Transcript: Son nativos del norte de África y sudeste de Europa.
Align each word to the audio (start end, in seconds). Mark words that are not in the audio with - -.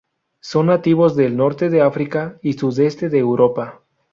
Son 0.39 0.65
nativos 0.65 1.15
del 1.15 1.37
norte 1.37 1.69
de 1.69 1.83
África 1.83 2.39
y 2.41 2.53
sudeste 2.53 3.07
de 3.09 3.19
Europa. 3.19 3.83